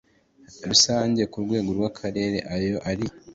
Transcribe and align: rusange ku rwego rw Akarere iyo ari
rusange 0.69 1.21
ku 1.31 1.37
rwego 1.45 1.69
rw 1.77 1.83
Akarere 1.89 2.37
iyo 2.57 2.77
ari 2.91 3.05